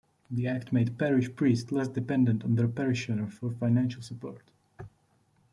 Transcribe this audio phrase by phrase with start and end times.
[0.31, 4.41] The act made Parish priests less dependent on their parishioner for financial support.